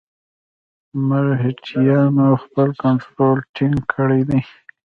مرهټیانو 1.07 2.27
خپل 2.43 2.69
کنټرول 2.83 3.37
ټینګ 3.55 3.77
کړی 3.93 4.21
دی. 4.29 4.41